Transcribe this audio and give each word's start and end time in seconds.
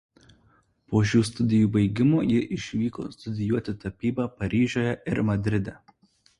Po 0.93 1.01
šių 1.11 1.21
studijų 1.29 1.67
baigimo 1.75 2.23
ji 2.31 2.41
išvyko 2.57 3.07
studijuoti 3.19 3.77
tapybą 3.87 4.29
Paryžiuje 4.43 4.99
ir 5.15 5.27
Madride. 5.33 5.81